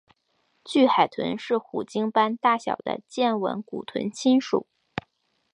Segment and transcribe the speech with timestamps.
[0.65, 4.65] 巨海豚是虎鲸般大小的剑吻古豚亲属。